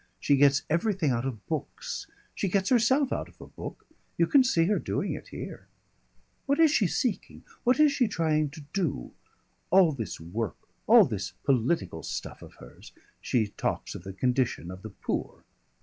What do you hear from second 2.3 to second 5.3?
She gets herself out of a book. You can see her doing it